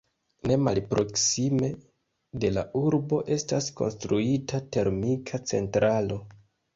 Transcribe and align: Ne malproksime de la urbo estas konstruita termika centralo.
Ne 0.51 0.55
malproksime 0.67 1.67
de 2.43 2.49
la 2.55 2.63
urbo 2.81 3.19
estas 3.35 3.67
konstruita 3.81 4.63
termika 4.77 5.41
centralo. 5.53 6.19